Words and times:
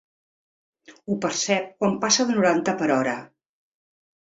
Ho 1.07 1.17
percep 1.25 1.69
quan 1.83 1.95
passa 2.07 2.27
de 2.31 2.37
noranta 2.39 2.77
per 2.83 2.91
hora. 2.99 3.17